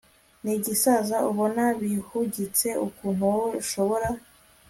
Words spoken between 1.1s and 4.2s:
ubona bihugitse ukuntu wowe ushobora